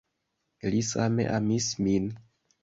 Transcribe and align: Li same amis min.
Li 0.75 0.79
same 0.91 1.27
amis 1.35 1.69
min. 1.89 2.09